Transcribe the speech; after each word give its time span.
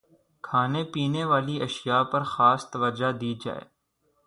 کھانے 0.43 0.83
پینے 0.93 1.23
والی 1.31 1.55
اشیا 1.65 1.97
پرخاص 2.11 2.61
توجہ 2.71 3.11
دی 3.21 3.31
جائے 3.43 3.65